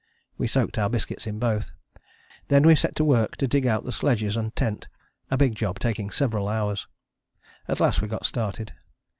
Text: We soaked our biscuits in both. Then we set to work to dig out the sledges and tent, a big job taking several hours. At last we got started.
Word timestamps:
We 0.35 0.47
soaked 0.47 0.79
our 0.79 0.89
biscuits 0.89 1.27
in 1.27 1.37
both. 1.37 1.73
Then 2.47 2.63
we 2.65 2.73
set 2.73 2.95
to 2.95 3.03
work 3.03 3.35
to 3.35 3.47
dig 3.47 3.67
out 3.67 3.85
the 3.85 3.91
sledges 3.91 4.35
and 4.35 4.55
tent, 4.55 4.87
a 5.29 5.37
big 5.37 5.53
job 5.53 5.77
taking 5.77 6.09
several 6.09 6.47
hours. 6.47 6.87
At 7.67 7.79
last 7.79 8.01
we 8.01 8.07
got 8.07 8.25
started. 8.25 8.73